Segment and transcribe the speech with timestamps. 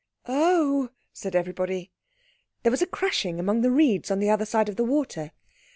[0.25, 1.91] "Oh!" said everybody.
[2.63, 5.29] There was a crashing among the reeds on the other side of the water.